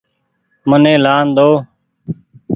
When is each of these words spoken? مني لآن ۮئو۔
مني 0.69 0.93
لآن 1.03 1.27
ۮئو۔ 1.35 1.51